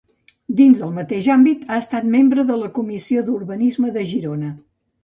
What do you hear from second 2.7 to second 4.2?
Comissió d'Urbanisme de